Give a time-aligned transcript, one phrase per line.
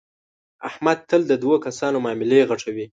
[0.69, 2.85] احمد تل د دو کسانو معاملې غټوي.